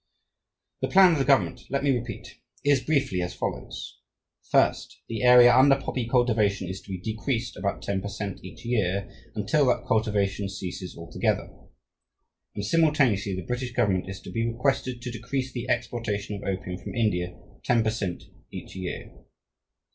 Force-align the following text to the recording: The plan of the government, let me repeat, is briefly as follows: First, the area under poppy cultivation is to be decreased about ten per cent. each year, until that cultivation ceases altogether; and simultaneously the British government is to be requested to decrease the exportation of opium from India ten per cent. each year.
The 0.81 0.87
plan 0.87 1.11
of 1.11 1.19
the 1.19 1.23
government, 1.25 1.61
let 1.69 1.83
me 1.83 1.91
repeat, 1.95 2.39
is 2.63 2.81
briefly 2.81 3.21
as 3.21 3.35
follows: 3.35 3.99
First, 4.41 4.99
the 5.07 5.21
area 5.21 5.55
under 5.55 5.75
poppy 5.79 6.07
cultivation 6.09 6.67
is 6.67 6.81
to 6.81 6.89
be 6.89 6.97
decreased 6.99 7.55
about 7.55 7.83
ten 7.83 8.01
per 8.01 8.07
cent. 8.07 8.43
each 8.43 8.65
year, 8.65 9.07
until 9.35 9.67
that 9.67 9.85
cultivation 9.85 10.49
ceases 10.49 10.97
altogether; 10.97 11.51
and 12.55 12.65
simultaneously 12.65 13.35
the 13.35 13.45
British 13.45 13.73
government 13.73 14.09
is 14.09 14.19
to 14.21 14.31
be 14.31 14.47
requested 14.51 15.03
to 15.03 15.11
decrease 15.11 15.53
the 15.53 15.69
exportation 15.69 16.35
of 16.35 16.41
opium 16.49 16.79
from 16.79 16.95
India 16.95 17.37
ten 17.63 17.83
per 17.83 17.91
cent. 17.91 18.23
each 18.51 18.75
year. 18.75 19.13